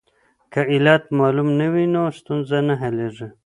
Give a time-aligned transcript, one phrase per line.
[0.51, 3.27] که علت معلوم نه وي نو ستونزه نه حلیږي.